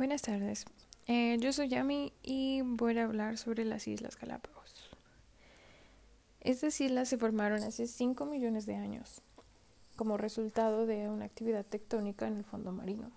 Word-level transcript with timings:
Buenas 0.00 0.22
tardes, 0.22 0.64
eh, 1.08 1.36
yo 1.40 1.52
soy 1.52 1.68
Yami 1.68 2.14
y 2.22 2.62
voy 2.62 2.96
a 2.96 3.04
hablar 3.04 3.36
sobre 3.36 3.66
las 3.66 3.86
Islas 3.86 4.16
Galápagos. 4.16 4.88
Estas 6.40 6.80
islas 6.80 7.10
se 7.10 7.18
formaron 7.18 7.62
hace 7.62 7.86
5 7.86 8.24
millones 8.24 8.64
de 8.64 8.76
años 8.76 9.20
como 9.96 10.16
resultado 10.16 10.86
de 10.86 11.10
una 11.10 11.26
actividad 11.26 11.66
tectónica 11.66 12.26
en 12.26 12.38
el 12.38 12.44
fondo 12.44 12.72
marino. 12.72 13.10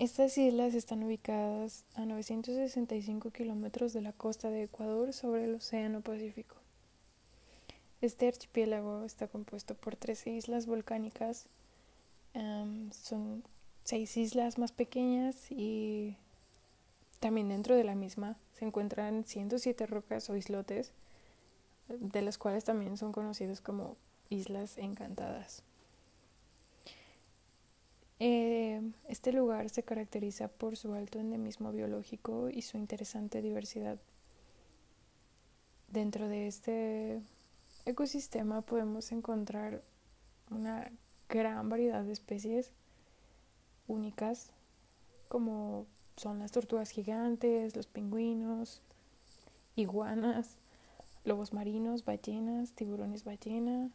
Estas 0.00 0.36
islas 0.36 0.74
están 0.74 1.04
ubicadas 1.04 1.84
a 1.94 2.04
965 2.04 3.30
kilómetros 3.30 3.92
de 3.92 4.02
la 4.02 4.12
costa 4.12 4.50
de 4.50 4.64
Ecuador 4.64 5.12
sobre 5.12 5.44
el 5.44 5.54
Océano 5.54 6.00
Pacífico. 6.00 6.56
Este 8.00 8.26
archipiélago 8.26 9.04
está 9.04 9.28
compuesto 9.28 9.76
por 9.76 9.94
13 9.94 10.30
islas 10.30 10.66
volcánicas, 10.66 11.46
son 12.90 13.44
seis 13.90 14.16
islas 14.16 14.56
más 14.56 14.70
pequeñas 14.70 15.50
y 15.50 16.16
también 17.18 17.48
dentro 17.48 17.74
de 17.74 17.82
la 17.82 17.96
misma 17.96 18.36
se 18.56 18.64
encuentran 18.64 19.24
107 19.24 19.84
rocas 19.86 20.30
o 20.30 20.36
islotes, 20.36 20.92
de 21.88 22.22
las 22.22 22.38
cuales 22.38 22.62
también 22.62 22.96
son 22.96 23.10
conocidos 23.10 23.60
como 23.60 23.96
Islas 24.28 24.78
Encantadas. 24.78 25.64
Eh, 28.20 28.80
este 29.08 29.32
lugar 29.32 29.68
se 29.70 29.82
caracteriza 29.82 30.46
por 30.46 30.76
su 30.76 30.94
alto 30.94 31.18
endemismo 31.18 31.72
biológico 31.72 32.48
y 32.48 32.62
su 32.62 32.78
interesante 32.78 33.42
diversidad. 33.42 33.98
Dentro 35.88 36.28
de 36.28 36.46
este 36.46 37.22
ecosistema 37.86 38.60
podemos 38.60 39.10
encontrar 39.10 39.82
una 40.48 40.92
gran 41.28 41.68
variedad 41.68 42.04
de 42.04 42.12
especies 42.12 42.72
únicas 43.90 44.50
como 45.28 45.86
son 46.16 46.38
las 46.38 46.52
tortugas 46.52 46.90
gigantes, 46.90 47.76
los 47.76 47.86
pingüinos, 47.86 48.82
iguanas, 49.76 50.56
lobos 51.24 51.52
marinos, 51.52 52.04
ballenas, 52.04 52.72
tiburones 52.72 53.24
ballena, 53.24 53.90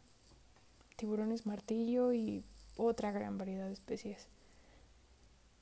tiburones 0.96 1.46
martillo 1.46 2.12
y 2.12 2.42
otra 2.76 3.12
gran 3.12 3.38
variedad 3.38 3.66
de 3.66 3.72
especies. 3.72 4.28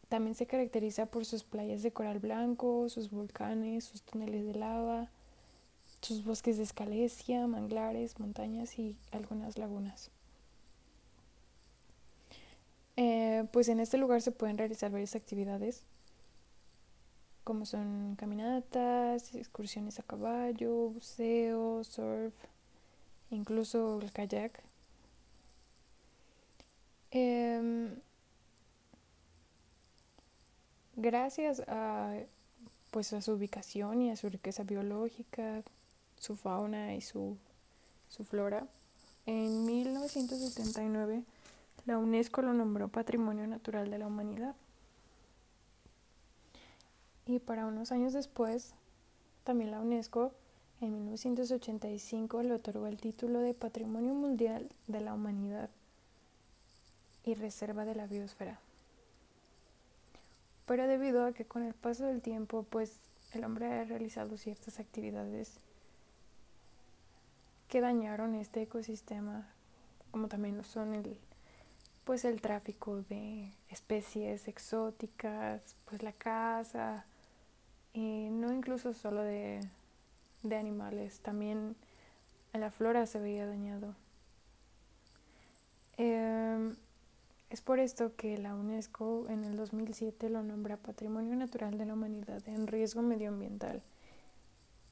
También 0.08 0.34
se 0.34 0.46
caracteriza 0.46 1.06
por 1.06 1.24
sus 1.24 1.44
playas 1.44 1.82
de 1.82 1.92
coral 1.92 2.19
blanco, 2.19 2.88
sus 2.88 3.10
volcanes, 3.10 3.84
sus 3.84 4.02
túneles 4.02 4.46
de 4.46 4.54
lava, 4.54 5.08
sus 6.02 6.24
bosques 6.24 6.56
de 6.56 6.62
escalesia, 6.62 7.46
manglares, 7.46 8.20
montañas 8.20 8.78
y 8.78 8.96
algunas 9.10 9.58
lagunas. 9.58 10.10
Eh, 12.97 13.45
pues 13.53 13.69
en 13.69 13.81
este 13.81 13.98
lugar 13.98 14.23
se 14.23 14.31
pueden 14.33 14.56
realizar 14.59 14.91
varias 14.91 15.17
actividades, 15.17 15.84
como 17.42 17.67
son 17.67 18.17
caminatas, 18.17 19.34
excursiones 19.34 19.98
a 19.98 20.03
caballo, 20.03 20.91
buceo, 20.91 21.83
surf, 21.84 22.34
incluso 23.31 24.00
el 24.00 24.12
kayak. 24.12 24.62
Em, 27.11 28.00
gracias 30.97 31.62
a 31.69 32.15
pues 32.91 33.12
a 33.12 33.20
su 33.20 33.33
ubicación 33.33 34.03
y 34.03 34.11
a 34.12 34.17
su 34.17 34.28
riqueza 34.28 34.62
biológica, 34.62 35.62
su 36.17 36.37
fauna 36.37 36.95
y 36.95 37.00
su, 37.00 37.37
su 38.09 38.25
flora, 38.25 38.69
en 39.27 39.65
1979 39.67 41.25
la 41.86 41.98
UNESCO 41.98 42.42
lo 42.42 42.53
nombró 42.55 42.89
Patrimonio 42.89 43.47
Natural 43.47 43.91
de 43.91 43.98
la 43.98 44.06
Humanidad. 44.06 44.55
Y 47.27 47.39
para 47.39 47.66
unos 47.66 47.92
años 47.92 48.12
después, 48.12 48.75
también 49.44 49.70
la 49.70 49.81
UNESCO 49.81 50.33
en 50.81 50.94
1985 50.94 52.42
le 52.42 52.53
otorgó 52.54 52.87
el 52.87 52.98
título 52.98 53.41
de 53.41 53.54
Patrimonio 53.54 54.15
Mundial 54.15 54.69
de 54.87 55.00
la 55.00 55.15
Humanidad 55.15 55.71
y 57.25 57.34
Reserva 57.34 57.84
de 57.84 57.94
la 57.94 58.06
Biosfera. 58.06 58.60
Pero 60.66 60.87
debido 60.87 61.25
a 61.25 61.32
que 61.32 61.44
con 61.44 61.62
el 61.62 61.75
paso 61.75 62.06
del 62.06 62.22
tiempo, 62.22 62.65
pues 62.69 62.98
el 63.32 63.44
hombre 63.44 63.66
ha 63.66 63.84
realizado 63.84 64.37
ciertas 64.37 64.81
actividades 64.81 65.54
que 67.69 67.81
dañaron 67.81 68.34
este 68.34 68.62
ecosistema, 68.62 69.48
como 70.10 70.28
también 70.28 70.56
lo 70.56 70.65
son 70.65 70.94
el 70.94 71.19
pues 72.04 72.25
el 72.25 72.41
tráfico 72.41 73.03
de 73.03 73.53
especies 73.70 74.48
exóticas, 74.48 75.76
pues 75.87 76.03
la 76.03 76.12
caza, 76.12 77.04
y 77.92 78.28
no 78.31 78.53
incluso 78.53 78.92
solo 78.92 79.22
de, 79.22 79.60
de 80.42 80.56
animales, 80.56 81.20
también 81.20 81.76
la 82.53 82.70
flora 82.70 83.06
se 83.06 83.20
veía 83.20 83.47
dañado. 83.47 83.94
Em, 85.97 86.76
es 87.50 87.60
por 87.60 87.78
esto 87.78 88.16
que 88.16 88.36
la 88.38 88.54
UNESCO 88.54 89.26
en 89.28 89.44
el 89.44 89.56
2007 89.56 90.28
lo 90.28 90.42
nombra 90.42 90.76
Patrimonio 90.76 91.36
Natural 91.36 91.78
de 91.78 91.86
la 91.86 91.94
Humanidad 91.94 92.42
en 92.48 92.66
riesgo 92.66 93.03
medioambiental 93.03 93.82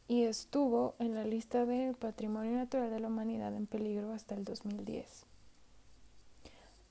y 0.06 0.24
estuvo 0.24 0.94
en 0.98 1.14
la 1.14 1.24
lista 1.24 1.64
de 1.66 1.94
Patrimonio 1.98 2.52
Natural 2.52 2.90
de 2.90 3.00
la 3.00 3.08
Humanidad 3.08 3.54
en 3.56 3.66
peligro 3.66 4.12
hasta 4.12 4.34
el 4.34 4.44
2010. 4.44 5.31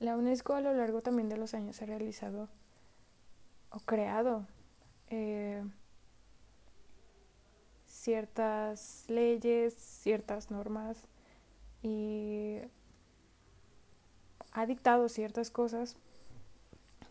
La 0.01 0.17
UNESCO 0.17 0.55
a 0.55 0.61
lo 0.61 0.73
largo 0.73 1.03
también 1.03 1.29
de 1.29 1.37
los 1.37 1.53
años 1.53 1.79
ha 1.79 1.85
realizado 1.85 2.49
o 3.69 3.77
creado 3.81 4.47
eh, 5.11 5.63
ciertas 7.85 9.05
leyes, 9.09 9.75
ciertas 9.75 10.49
normas 10.49 10.97
y 11.83 12.57
ha 14.53 14.65
dictado 14.65 15.07
ciertas 15.07 15.51
cosas, 15.51 15.95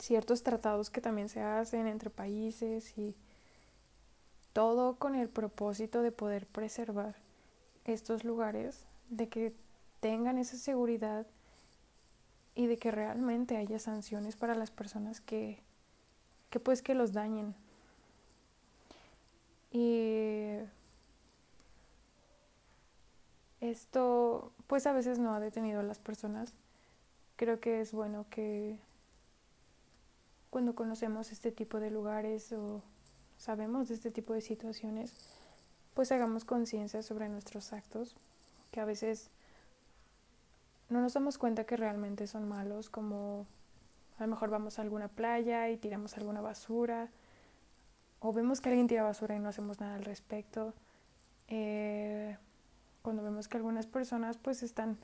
ciertos 0.01 0.43
tratados 0.43 0.91
que 0.91 1.01
también 1.01 1.29
se 1.29 1.43
hacen 1.43 1.87
entre 1.87 2.11
países 2.11 2.99
y 2.99 3.15
todo 4.53 4.97
con 4.97 5.15
el 5.15 5.29
propósito 5.29 6.03
de 6.03 6.11
poder 6.11 6.45
preservar 6.49 7.15
estos 7.85 8.25
lugares, 8.25 8.85
de 9.11 9.29
que 9.29 9.55
tengan 10.01 10.39
esa 10.39 10.57
seguridad 10.57 11.25
y 12.55 12.67
de 12.67 12.77
que 12.77 12.91
realmente 12.91 13.57
haya 13.57 13.79
sanciones 13.79 14.37
para 14.37 14.55
las 14.55 14.71
personas 14.71 15.21
que, 15.21 15.63
que 16.51 16.61
pues 16.61 16.83
que 16.83 16.95
los 16.95 17.13
dañen. 17.13 17.55
Y 19.73 20.59
esto 23.61 24.53
pues 24.67 24.87
a 24.87 24.93
veces 24.93 25.19
no 25.19 25.35
ha 25.35 25.41
detenido 25.41 25.81
a 25.81 25.85
las 25.85 25.99
personas. 25.99 26.55
Creo 27.37 27.61
que 27.61 27.81
es 27.81 27.93
bueno 27.93 28.27
que 28.31 28.79
cuando 30.51 30.75
conocemos 30.75 31.31
este 31.33 31.53
tipo 31.53 31.79
de 31.79 31.91
lugares 31.91 32.53
o 32.53 32.83
sabemos 33.39 33.89
de 33.89 33.95
este 33.95 34.11
tipo 34.11 34.35
de 34.35 34.41
situaciones, 34.41 35.15
pues 35.95 36.13
hagamos 36.13 36.45
conciencia 36.45 37.03
sobre 37.03 37.29
nuestros 37.29 37.73
actos, 37.73 38.17
que 38.71 38.81
a 38.81 38.85
veces 38.85 39.31
no 40.91 41.01
nos 41.01 41.15
damos 41.15 41.39
cuenta 41.39 41.65
que 41.65 41.77
realmente 41.77 42.27
son 42.27 42.49
malos, 42.49 42.91
como 42.91 43.47
a 44.19 44.25
lo 44.25 44.29
mejor 44.29 44.51
vamos 44.51 44.79
a 44.79 44.83
alguna 44.83 45.09
playa 45.09 45.71
y 45.71 45.77
tiramos 45.77 46.17
alguna 46.17 46.41
basura, 46.41 47.09
o 48.21 48.33
vemos 48.33 48.61
que 48.61 48.69
alguien 48.69 48.87
tira 48.87 49.03
basura 49.03 49.35
y 49.35 49.39
no 49.39 49.49
hacemos 49.49 49.81
nada 49.81 49.95
al 49.95 50.05
respecto. 50.05 50.75
Eh, 51.49 52.37
cuando 53.03 53.23
vemos 53.23 53.49
que 53.49 53.57
algunas 53.57 53.87
personas 53.87 54.37
pues 54.37 54.63
están 54.63 54.99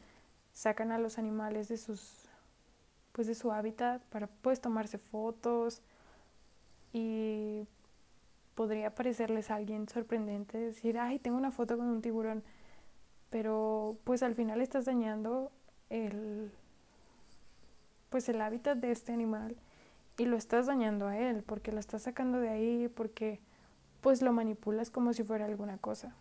sacan 0.52 0.92
a 0.92 0.98
los 0.98 1.18
animales 1.18 1.68
de 1.68 1.76
sus 1.76 2.28
pues 3.12 3.26
de 3.26 3.34
su 3.34 3.52
hábitat 3.52 4.02
para 4.04 4.26
pues 4.26 4.60
tomarse 4.60 4.98
fotos 4.98 5.82
y 6.92 7.66
podría 8.54 8.94
parecerles 8.94 9.50
a 9.50 9.56
alguien 9.56 9.88
sorprendente 9.88 10.58
decir 10.58 10.98
ay 10.98 11.18
tengo 11.18 11.36
una 11.36 11.50
foto 11.50 11.76
con 11.76 11.86
un 11.86 12.02
tiburón 12.02 12.44
pero 13.30 13.96
pues 14.04 14.22
al 14.22 14.34
final 14.34 14.60
estás 14.60 14.84
dañando 14.84 15.50
el, 15.90 16.50
pues 18.10 18.28
el 18.28 18.40
hábitat 18.40 18.78
de 18.78 18.90
este 18.90 19.12
animal 19.12 19.56
y 20.18 20.24
lo 20.24 20.36
estás 20.36 20.66
dañando 20.66 21.06
a 21.06 21.18
él 21.18 21.42
porque 21.42 21.72
lo 21.72 21.80
estás 21.80 22.02
sacando 22.02 22.40
de 22.40 22.48
ahí 22.48 22.88
porque 22.88 23.40
pues 24.00 24.22
lo 24.22 24.32
manipulas 24.32 24.90
como 24.90 25.12
si 25.12 25.22
fuera 25.22 25.44
alguna 25.44 25.78
cosa. 25.78 26.14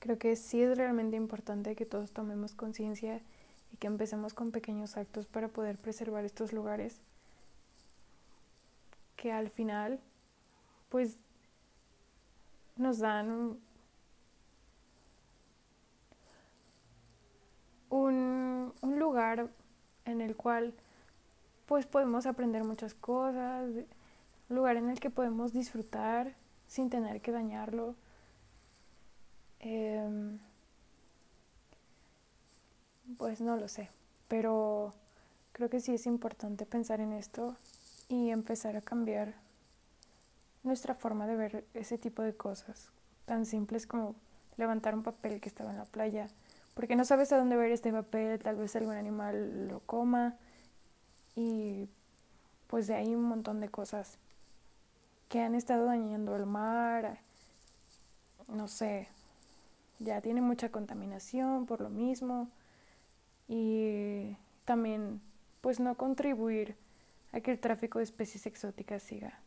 Creo 0.00 0.18
que 0.18 0.36
sí 0.36 0.62
es 0.62 0.76
realmente 0.76 1.16
importante 1.16 1.74
que 1.74 1.86
todos 1.86 2.12
tomemos 2.12 2.54
conciencia 2.54 3.22
y 3.72 3.76
que 3.76 3.86
empecemos 3.86 4.34
con 4.34 4.50
pequeños 4.50 4.96
actos 4.96 5.26
para 5.26 5.48
poder 5.48 5.78
preservar 5.78 6.24
estos 6.24 6.52
lugares 6.52 7.00
que 9.16 9.32
al 9.32 9.48
final 9.48 9.98
pues 10.90 11.16
nos 12.76 12.98
dan 12.98 13.58
un, 17.88 18.72
lugar 19.24 19.50
en 20.04 20.20
el 20.20 20.36
cual 20.36 20.74
pues 21.66 21.86
podemos 21.86 22.26
aprender 22.26 22.62
muchas 22.64 22.94
cosas, 22.94 23.70
lugar 24.48 24.76
en 24.76 24.90
el 24.90 25.00
que 25.00 25.08
podemos 25.08 25.52
disfrutar 25.52 26.34
sin 26.66 26.90
tener 26.90 27.22
que 27.22 27.32
dañarlo. 27.32 27.94
Em, 29.60 30.38
pues 33.16 33.40
no 33.40 33.56
lo 33.56 33.68
sé, 33.68 33.88
pero 34.28 34.92
creo 35.52 35.70
que 35.70 35.80
sí 35.80 35.94
es 35.94 36.06
importante 36.06 36.66
pensar 36.66 37.00
en 37.00 37.12
esto 37.12 37.56
y 38.08 38.30
empezar 38.30 38.76
a 38.76 38.82
cambiar 38.82 39.34
nuestra 40.64 40.94
forma 40.94 41.26
de 41.26 41.36
ver 41.36 41.64
ese 41.72 41.96
tipo 41.96 42.22
de 42.22 42.36
cosas, 42.36 42.90
tan 43.24 43.46
simples 43.46 43.86
como 43.86 44.14
levantar 44.58 44.94
un 44.94 45.02
papel 45.02 45.40
que 45.40 45.48
estaba 45.48 45.70
en 45.70 45.78
la 45.78 45.84
playa, 45.84 46.28
porque 46.74 46.96
no 46.96 47.04
sabes 47.04 47.32
a 47.32 47.38
dónde 47.38 47.56
ver 47.56 47.70
este 47.70 47.92
papel, 47.92 48.38
tal 48.42 48.56
vez 48.56 48.74
algún 48.76 48.94
animal 48.94 49.68
lo 49.68 49.80
coma 49.80 50.36
y 51.36 51.88
pues 52.66 52.86
de 52.86 52.94
ahí 52.94 53.14
un 53.14 53.22
montón 53.22 53.60
de 53.60 53.68
cosas 53.68 54.18
que 55.28 55.40
han 55.40 55.54
estado 55.54 55.86
dañando 55.86 56.36
el 56.36 56.46
mar, 56.46 57.20
no 58.48 58.68
sé, 58.68 59.08
ya 60.00 60.20
tiene 60.20 60.40
mucha 60.40 60.70
contaminación 60.70 61.66
por 61.66 61.80
lo 61.80 61.90
mismo 61.90 62.48
y 63.48 64.36
también 64.64 65.20
pues 65.60 65.80
no 65.80 65.96
contribuir 65.96 66.76
a 67.32 67.40
que 67.40 67.50
el 67.50 67.58
tráfico 67.58 67.98
de 67.98 68.04
especies 68.04 68.46
exóticas 68.46 69.02
siga. 69.02 69.40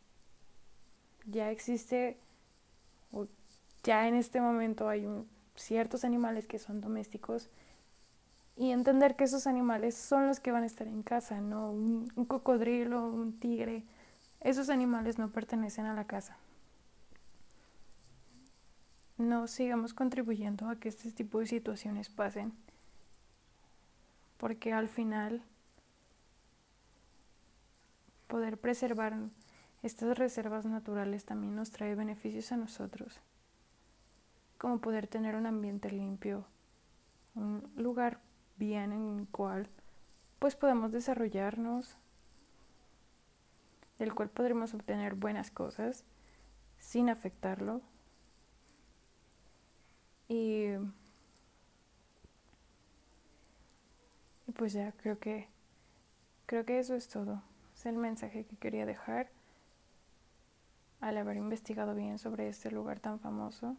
Ya 1.25 1.51
existe, 1.51 2.17
ya 3.83 4.07
en 4.07 4.15
este 4.15 4.41
momento 4.41 4.89
hay 4.89 5.07
ciertos 5.57 6.03
animales 6.03 6.47
que 6.47 6.59
son 6.59 6.81
domésticos 6.81 7.49
y 8.55 8.71
entender 8.71 9.15
que 9.15 9.23
esos 9.23 9.45
animales 9.45 9.95
son 9.95 10.27
los 10.27 10.39
que 10.39 10.51
van 10.51 10.63
a 10.63 10.65
estar 10.65 10.87
en 10.87 11.03
casa, 11.03 11.39
no 11.41 11.71
un, 11.71 12.07
cocodrilo, 12.27 13.07
un 13.07 13.37
tigre. 13.37 13.83
Esos 14.41 14.69
animales 14.69 15.19
no 15.19 15.29
pertenecen 15.29 15.85
a 15.85 15.93
la 15.93 16.05
casa. 16.05 16.37
No 19.17 19.47
sigamos 19.47 19.93
contribuyendo 19.93 20.69
a 20.69 20.75
que 20.75 20.89
este 20.89 21.11
tipo 21.11 21.39
de 21.39 21.47
situaciones 21.47 22.09
pasen, 22.09 22.53
porque 24.37 24.73
al 24.73 24.87
final 24.87 25.43
poder 28.27 28.57
preservar 28.57 29.15
estas 29.83 30.17
reservas 30.17 30.65
naturales 30.65 31.25
también 31.25 31.55
nos 31.55 31.71
trae 31.71 31.95
beneficios 31.95 32.51
a 32.51 32.57
nosotros, 32.57 33.19
como 34.57 34.79
poder 34.79 35.07
tener 35.07 35.35
un 35.35 35.45
ambiente 35.45 35.91
limpio, 35.91 36.45
un 37.35 37.69
lugar 37.75 38.19
bien 38.57 38.91
en 38.91 39.19
el 39.19 39.27
cual 39.27 39.69
pues 40.39 40.55
podemos 40.55 40.91
desarrollarnos, 40.91 41.97
del 43.97 44.13
cual 44.13 44.29
podremos 44.29 44.73
obtener 44.73 45.15
buenas 45.15 45.51
cosas 45.51 46.03
sin 46.79 47.09
afectarlo. 47.09 47.81
Y, 50.29 50.73
y 54.45 54.51
pues 54.55 54.73
ya 54.73 54.91
creo 54.91 55.19
que 55.19 55.47
creo 56.45 56.65
que 56.65 56.79
eso 56.79 56.95
es 56.95 57.07
todo. 57.07 57.41
Es 57.75 57.85
el 57.85 57.97
mensaje 57.97 58.45
que 58.45 58.57
quería 58.57 58.85
dejar 58.85 59.29
al 60.99 61.17
haber 61.17 61.37
investigado 61.37 61.93
bien 61.93 62.17
sobre 62.17 62.49
este 62.49 62.71
lugar 62.71 62.99
tan 62.99 63.19
famoso. 63.19 63.75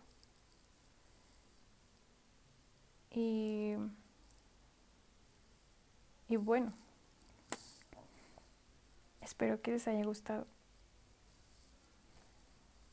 Y, 3.10 3.74
y 6.28 6.36
bueno, 6.36 6.72
espero 9.20 9.60
que 9.60 9.72
les 9.72 9.88
haya 9.88 10.04
gustado. 10.04 10.46